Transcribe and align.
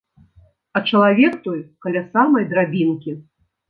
А 0.79 0.83
чалавек 0.89 1.39
той 1.45 1.59
каля 1.87 2.05
самай 2.11 2.51
драбінкі. 2.53 3.19